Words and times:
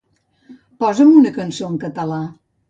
Posa'm 0.83 1.11
una 1.17 1.33
cançó 1.37 1.71
en 1.73 1.77
català 1.85 2.19